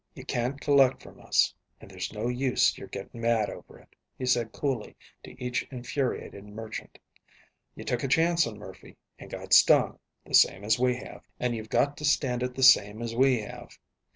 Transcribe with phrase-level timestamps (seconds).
[0.15, 4.25] "You can't collect from us, and there's no use you're getting mad over it," he
[4.25, 6.97] said coolly to each infuriated merchant.
[7.75, 11.55] "You took a chance on Murphy, and got stung, the same as we have, and
[11.55, 13.77] you've got to stand it the same as we have.